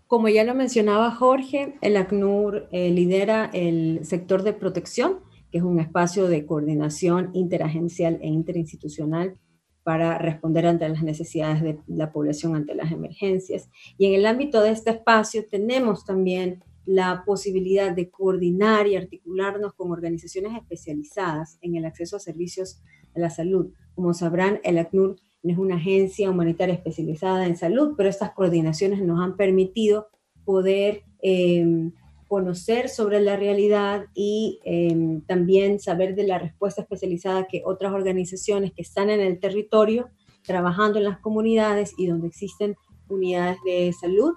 Como 0.07 0.27
ya 0.27 0.43
lo 0.43 0.55
mencionaba 0.55 1.11
Jorge, 1.11 1.77
el 1.81 1.95
ACNUR 1.95 2.67
eh, 2.71 2.89
lidera 2.91 3.49
el 3.53 4.01
sector 4.03 4.43
de 4.43 4.53
protección, 4.53 5.19
que 5.51 5.59
es 5.59 5.63
un 5.63 5.79
espacio 5.79 6.27
de 6.27 6.45
coordinación 6.45 7.29
interagencial 7.33 8.19
e 8.21 8.27
interinstitucional 8.27 9.37
para 9.83 10.17
responder 10.17 10.65
ante 10.65 10.87
las 10.87 11.03
necesidades 11.03 11.61
de 11.61 11.79
la 11.87 12.11
población 12.11 12.55
ante 12.55 12.75
las 12.75 12.91
emergencias. 12.91 13.69
Y 13.97 14.07
en 14.07 14.13
el 14.13 14.25
ámbito 14.25 14.61
de 14.61 14.71
este 14.71 14.91
espacio 14.91 15.45
tenemos 15.49 16.05
también 16.05 16.63
la 16.85 17.23
posibilidad 17.25 17.95
de 17.95 18.09
coordinar 18.09 18.87
y 18.87 18.95
articularnos 18.95 19.73
con 19.73 19.91
organizaciones 19.91 20.53
especializadas 20.55 21.59
en 21.61 21.75
el 21.75 21.85
acceso 21.85 22.17
a 22.17 22.19
servicios 22.19 22.81
a 23.15 23.19
la 23.19 23.29
salud. 23.29 23.71
Como 23.93 24.13
sabrán, 24.13 24.59
el 24.63 24.77
ACNUR 24.77 25.15
es 25.43 25.57
una 25.57 25.75
agencia 25.75 26.29
humanitaria 26.29 26.75
especializada 26.75 27.45
en 27.45 27.57
salud, 27.57 27.93
pero 27.95 28.09
estas 28.09 28.31
coordinaciones 28.31 29.01
nos 29.01 29.21
han 29.21 29.37
permitido 29.37 30.07
poder 30.45 31.03
eh, 31.21 31.91
conocer 32.29 32.89
sobre 32.89 33.19
la 33.21 33.35
realidad 33.35 34.05
y 34.13 34.59
eh, 34.63 35.19
también 35.25 35.79
saber 35.79 36.13
de 36.15 36.27
la 36.27 36.37
respuesta 36.37 36.83
especializada 36.83 37.47
que 37.47 37.63
otras 37.65 37.91
organizaciones 37.91 38.71
que 38.71 38.83
están 38.83 39.09
en 39.09 39.19
el 39.19 39.39
territorio 39.39 40.11
trabajando 40.43 40.99
en 40.99 41.05
las 41.05 41.17
comunidades 41.19 41.93
y 41.97 42.05
donde 42.05 42.27
existen 42.27 42.77
unidades 43.09 43.57
de 43.65 43.91
salud 43.99 44.35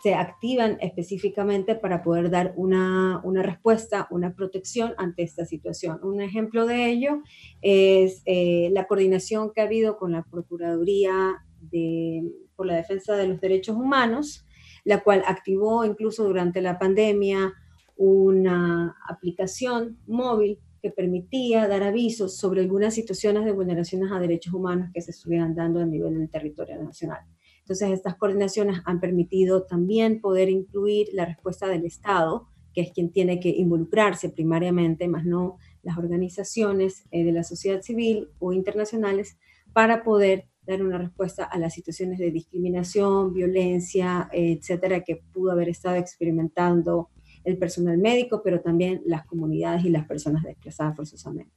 se 0.00 0.14
activan 0.14 0.78
específicamente 0.80 1.74
para 1.74 2.04
poder 2.04 2.30
dar 2.30 2.54
una, 2.56 3.20
una, 3.24 3.42
respuesta, 3.42 4.06
una 4.10 4.34
protección 4.34 4.94
ante 4.96 5.22
esta 5.22 5.44
situación. 5.44 6.00
Un 6.02 6.20
ejemplo 6.20 6.66
de 6.66 6.86
ello 6.86 7.22
es 7.62 8.22
eh, 8.26 8.70
la 8.72 8.86
coordinación 8.86 9.52
que 9.52 9.60
ha 9.60 9.64
habido 9.64 9.98
con 9.98 10.12
la 10.12 10.24
Procuraduría 10.24 11.44
de, 11.60 12.32
por 12.56 12.66
la 12.66 12.76
Defensa 12.76 13.16
de 13.16 13.28
los 13.28 13.40
Derechos 13.40 13.76
Humanos, 13.76 14.44
la 14.84 15.02
cual 15.02 15.22
activó 15.26 15.84
incluso 15.84 16.24
durante 16.24 16.60
la 16.60 16.78
pandemia 16.78 17.54
una 17.96 18.96
aplicación 19.08 19.98
móvil 20.06 20.58
que 20.82 20.90
permitía 20.90 21.68
dar 21.68 21.84
avisos 21.84 22.36
sobre 22.36 22.60
algunas 22.60 22.94
situaciones 22.94 23.44
de 23.44 23.52
vulneraciones 23.52 24.10
a 24.10 24.18
derechos 24.18 24.52
humanos 24.52 24.90
que 24.92 25.00
se 25.00 25.12
estuvieran 25.12 25.54
dando 25.54 25.80
a 25.80 25.86
nivel 25.86 26.18
del 26.18 26.28
territorio 26.28 26.82
nacional. 26.82 27.20
Entonces, 27.60 27.90
estas 27.92 28.16
coordinaciones 28.16 28.80
han 28.84 28.98
permitido 28.98 29.62
también 29.62 30.20
poder 30.20 30.48
incluir 30.48 31.08
la 31.12 31.24
respuesta 31.24 31.68
del 31.68 31.84
Estado, 31.84 32.48
que 32.74 32.80
es 32.80 32.90
quien 32.92 33.12
tiene 33.12 33.38
que 33.38 33.50
involucrarse 33.50 34.30
primariamente, 34.30 35.06
más 35.06 35.24
no 35.24 35.58
las 35.82 35.96
organizaciones 35.96 37.04
eh, 37.12 37.22
de 37.22 37.30
la 37.30 37.44
sociedad 37.44 37.82
civil 37.82 38.30
o 38.40 38.52
internacionales, 38.52 39.38
para 39.72 40.02
poder 40.02 40.48
dar 40.66 40.82
una 40.82 40.98
respuesta 40.98 41.44
a 41.44 41.58
las 41.58 41.74
situaciones 41.74 42.18
de 42.18 42.30
discriminación, 42.30 43.32
violencia, 43.32 44.28
etcétera, 44.32 45.00
que 45.00 45.22
pudo 45.32 45.52
haber 45.52 45.68
estado 45.68 45.96
experimentando 45.96 47.08
el 47.44 47.58
personal 47.58 47.98
médico, 47.98 48.42
pero 48.42 48.60
también 48.60 49.02
las 49.04 49.24
comunidades 49.26 49.84
y 49.84 49.90
las 49.90 50.06
personas 50.06 50.44
desplazadas 50.44 50.96
forzosamente. 50.96 51.52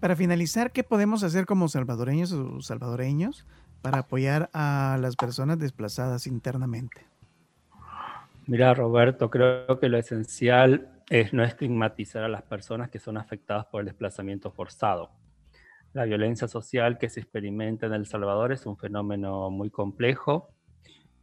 Para 0.00 0.16
finalizar, 0.16 0.72
¿qué 0.72 0.82
podemos 0.82 1.22
hacer 1.22 1.46
como 1.46 1.68
salvadoreños 1.68 2.32
o 2.32 2.60
salvadoreños 2.60 3.46
para 3.82 3.98
apoyar 3.98 4.50
a 4.52 4.98
las 5.00 5.16
personas 5.16 5.58
desplazadas 5.58 6.26
internamente? 6.26 7.06
Mira, 8.46 8.74
Roberto, 8.74 9.30
creo 9.30 9.78
que 9.78 9.88
lo 9.88 9.98
esencial 9.98 10.88
es 11.08 11.32
no 11.32 11.44
estigmatizar 11.44 12.24
a 12.24 12.28
las 12.28 12.42
personas 12.42 12.90
que 12.90 12.98
son 12.98 13.16
afectadas 13.16 13.66
por 13.66 13.80
el 13.80 13.86
desplazamiento 13.86 14.50
forzado. 14.50 15.10
La 15.92 16.04
violencia 16.04 16.48
social 16.48 16.96
que 16.96 17.10
se 17.10 17.20
experimenta 17.20 17.84
en 17.84 17.92
El 17.92 18.06
Salvador 18.06 18.50
es 18.50 18.64
un 18.64 18.78
fenómeno 18.78 19.50
muy 19.50 19.68
complejo 19.68 20.54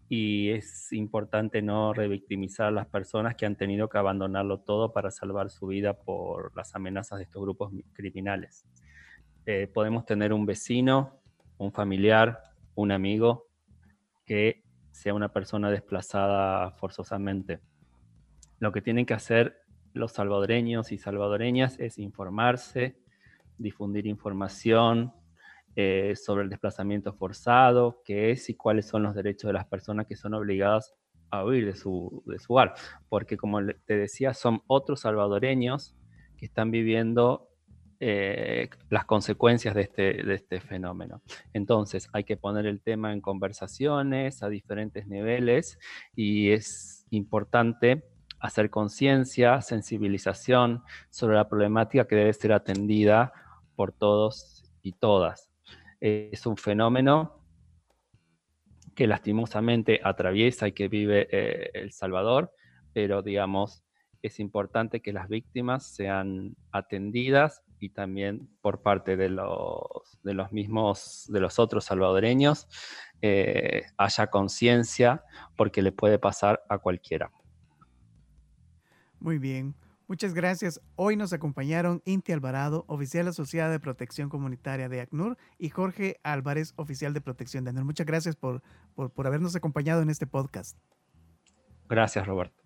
y 0.07 0.51
es 0.51 0.93
importante 0.93 1.63
no 1.63 1.91
revictimizar 1.91 2.67
a 2.67 2.71
las 2.71 2.85
personas 2.85 3.35
que 3.35 3.47
han 3.47 3.55
tenido 3.55 3.89
que 3.89 3.97
abandonarlo 3.97 4.59
todo 4.59 4.93
para 4.93 5.09
salvar 5.09 5.49
su 5.49 5.67
vida 5.67 5.95
por 5.95 6.55
las 6.55 6.75
amenazas 6.75 7.17
de 7.17 7.23
estos 7.23 7.41
grupos 7.41 7.71
criminales. 7.93 8.63
Eh, 9.47 9.67
podemos 9.73 10.05
tener 10.05 10.33
un 10.33 10.45
vecino, 10.45 11.19
un 11.57 11.71
familiar, 11.71 12.39
un 12.75 12.91
amigo 12.91 13.47
que 14.23 14.63
sea 14.91 15.15
una 15.15 15.33
persona 15.33 15.71
desplazada 15.71 16.71
forzosamente. 16.73 17.59
Lo 18.59 18.71
que 18.71 18.81
tienen 18.81 19.07
que 19.07 19.15
hacer 19.15 19.63
los 19.93 20.11
salvadoreños 20.11 20.91
y 20.91 20.99
salvadoreñas 20.99 21.79
es 21.79 21.97
informarse, 21.97 22.99
difundir 23.59 24.07
información 24.07 25.13
eh, 25.75 26.15
sobre 26.15 26.43
el 26.43 26.49
desplazamiento 26.49 27.13
forzado, 27.13 28.01
qué 28.03 28.31
es 28.31 28.49
y 28.49 28.55
cuáles 28.55 28.87
son 28.87 29.03
los 29.03 29.13
derechos 29.13 29.49
de 29.49 29.53
las 29.53 29.67
personas 29.67 30.07
que 30.07 30.15
son 30.15 30.33
obligadas 30.33 30.95
a 31.29 31.45
huir 31.45 31.65
de 31.65 31.75
su, 31.75 32.23
de 32.25 32.39
su 32.39 32.53
hogar. 32.53 32.73
Porque 33.07 33.37
como 33.37 33.59
te 33.85 33.97
decía, 33.97 34.33
son 34.33 34.61
otros 34.67 35.01
salvadoreños 35.01 35.95
que 36.37 36.45
están 36.45 36.71
viviendo 36.71 37.49
eh, 38.01 38.69
las 38.89 39.05
consecuencias 39.05 39.75
de 39.75 39.81
este, 39.81 40.23
de 40.23 40.33
este 40.33 40.61
fenómeno. 40.61 41.21
Entonces, 41.53 42.09
hay 42.13 42.23
que 42.23 42.37
poner 42.37 42.65
el 42.65 42.81
tema 42.81 43.11
en 43.11 43.21
conversaciones 43.21 44.41
a 44.41 44.49
diferentes 44.49 45.05
niveles 45.07 45.77
y 46.15 46.51
es 46.51 47.05
importante 47.09 48.05
hacer 48.39 48.69
conciencia, 48.69 49.61
sensibilización 49.61 50.83
sobre 51.09 51.35
la 51.35 51.49
problemática 51.49 52.07
que 52.07 52.15
debe 52.15 52.33
ser 52.33 52.53
atendida 52.53 53.33
por 53.79 53.93
todos 53.93 54.65
y 54.81 54.91
todas. 54.91 55.49
Es 56.01 56.45
un 56.45 56.57
fenómeno 56.57 57.41
que 58.93 59.07
lastimosamente 59.07 60.01
atraviesa 60.03 60.67
y 60.67 60.73
que 60.73 60.89
vive 60.89 61.29
eh, 61.31 61.71
El 61.75 61.93
Salvador, 61.93 62.51
pero 62.91 63.21
digamos, 63.21 63.85
es 64.21 64.41
importante 64.41 64.99
que 64.99 65.13
las 65.13 65.29
víctimas 65.29 65.85
sean 65.85 66.57
atendidas 66.73 67.63
y 67.79 67.91
también 67.91 68.49
por 68.59 68.81
parte 68.81 69.15
de 69.15 69.29
los, 69.29 69.79
de 70.23 70.33
los 70.33 70.51
mismos, 70.51 71.29
de 71.29 71.39
los 71.39 71.57
otros 71.57 71.85
salvadoreños, 71.85 72.67
eh, 73.21 73.83
haya 73.95 74.27
conciencia 74.27 75.23
porque 75.55 75.81
le 75.81 75.93
puede 75.93 76.19
pasar 76.19 76.65
a 76.67 76.79
cualquiera. 76.79 77.31
Muy 79.21 79.37
bien. 79.37 79.73
Muchas 80.09 80.33
gracias. 80.33 80.81
Hoy 80.95 81.15
nos 81.15 81.33
acompañaron 81.33 82.01
Inti 82.03 82.31
Alvarado, 82.31 82.83
oficial 82.87 83.27
asociada 83.27 83.69
de 83.69 83.79
protección 83.79 84.27
comunitaria 84.27 84.89
de 84.89 85.01
ACNUR, 85.01 85.37
y 85.59 85.69
Jorge 85.69 86.19
Álvarez, 86.23 86.73
oficial 86.77 87.13
de 87.13 87.21
protección 87.21 87.63
de 87.63 87.69
ACNUR. 87.69 87.85
Muchas 87.85 88.07
gracias 88.07 88.35
por, 88.35 88.63
por, 88.95 89.11
por 89.11 89.27
habernos 89.27 89.55
acompañado 89.55 90.01
en 90.01 90.09
este 90.09 90.25
podcast. 90.25 90.75
Gracias, 91.87 92.25
Roberto. 92.25 92.59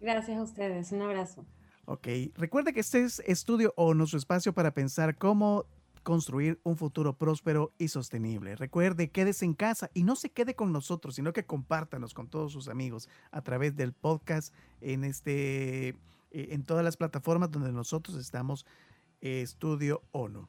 Gracias 0.00 0.38
a 0.38 0.42
ustedes. 0.44 0.92
Un 0.92 1.02
abrazo. 1.02 1.44
Ok, 1.86 2.06
recuerde 2.36 2.72
que 2.72 2.80
este 2.80 3.02
es 3.02 3.18
Estudio 3.26 3.74
O, 3.76 3.92
nuestro 3.92 4.20
espacio 4.20 4.52
para 4.52 4.72
pensar 4.72 5.18
cómo 5.18 5.66
construir 6.04 6.60
un 6.62 6.76
futuro 6.76 7.18
próspero 7.18 7.72
y 7.78 7.88
sostenible. 7.88 8.54
Recuerde, 8.54 9.10
quédese 9.10 9.44
en 9.44 9.54
casa 9.54 9.90
y 9.92 10.04
no 10.04 10.14
se 10.14 10.30
quede 10.30 10.54
con 10.54 10.70
nosotros, 10.70 11.16
sino 11.16 11.32
que 11.32 11.46
compártanos 11.46 12.14
con 12.14 12.28
todos 12.28 12.52
sus 12.52 12.68
amigos 12.68 13.08
a 13.32 13.42
través 13.42 13.74
del 13.74 13.92
podcast 13.92 14.54
en 14.80 15.02
este 15.02 15.96
eh, 16.36 16.48
en 16.50 16.64
todas 16.64 16.84
las 16.84 16.98
plataformas 16.98 17.50
donde 17.50 17.72
nosotros 17.72 18.18
estamos 18.18 18.66
Estudio 19.22 20.02
ONU. 20.12 20.46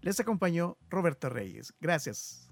Les 0.00 0.20
acompañó 0.20 0.78
Roberto 0.88 1.28
Reyes. 1.28 1.74
Gracias. 1.80 2.48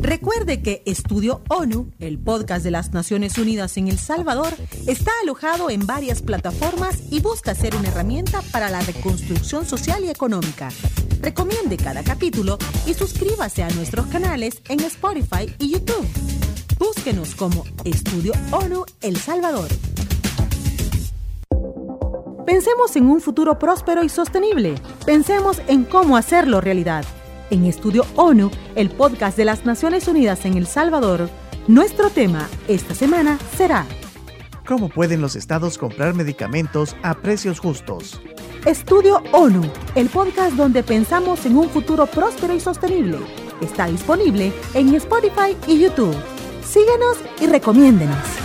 Recuerde 0.00 0.62
que 0.62 0.82
Estudio 0.86 1.42
ONU, 1.50 1.92
el 1.98 2.18
podcast 2.18 2.64
de 2.64 2.70
las 2.70 2.94
Naciones 2.94 3.36
Unidas 3.36 3.76
en 3.76 3.88
El 3.88 3.98
Salvador, 3.98 4.54
está 4.86 5.10
alojado 5.22 5.68
en 5.68 5.86
varias 5.86 6.22
plataformas 6.22 7.12
y 7.12 7.20
busca 7.20 7.54
ser 7.54 7.76
una 7.76 7.88
herramienta 7.88 8.40
para 8.50 8.70
la 8.70 8.80
reconstrucción 8.80 9.66
social 9.66 10.02
y 10.02 10.08
económica. 10.08 10.70
Recomiende 11.20 11.76
cada 11.76 12.02
capítulo 12.02 12.56
y 12.86 12.94
suscríbase 12.94 13.62
a 13.62 13.70
nuestros 13.70 14.06
canales 14.06 14.62
en 14.70 14.80
Spotify 14.80 15.54
y 15.58 15.72
YouTube. 15.72 16.08
Búsquenos 16.78 17.34
como 17.34 17.64
Estudio 17.84 18.32
ONU 18.50 18.86
El 19.02 19.16
Salvador. 19.18 19.68
Pensemos 22.46 22.94
en 22.96 23.06
un 23.06 23.20
futuro 23.22 23.58
próspero 23.58 24.04
y 24.04 24.08
sostenible. 24.10 24.74
Pensemos 25.06 25.62
en 25.66 25.84
cómo 25.84 26.16
hacerlo 26.16 26.60
realidad. 26.60 27.04
En 27.50 27.64
Estudio 27.64 28.04
ONU, 28.16 28.50
el 28.74 28.90
podcast 28.90 29.36
de 29.36 29.46
las 29.46 29.64
Naciones 29.64 30.08
Unidas 30.08 30.44
en 30.44 30.56
El 30.58 30.66
Salvador, 30.66 31.30
nuestro 31.68 32.10
tema 32.10 32.48
esta 32.68 32.94
semana 32.94 33.38
será 33.56 33.86
¿Cómo 34.66 34.88
pueden 34.88 35.20
los 35.20 35.36
estados 35.36 35.76
comprar 35.76 36.14
medicamentos 36.14 36.96
a 37.02 37.14
precios 37.14 37.60
justos? 37.60 38.20
Estudio 38.64 39.22
ONU, 39.32 39.62
el 39.94 40.08
podcast 40.08 40.56
donde 40.56 40.82
pensamos 40.82 41.44
en 41.44 41.56
un 41.56 41.68
futuro 41.68 42.06
próspero 42.06 42.54
y 42.54 42.60
sostenible. 42.60 43.18
Está 43.60 43.86
disponible 43.86 44.52
en 44.72 44.94
Spotify 44.94 45.56
y 45.66 45.80
YouTube. 45.80 46.16
Síguenos 46.62 47.18
y 47.40 47.46
recomiéndenos. 47.46 48.43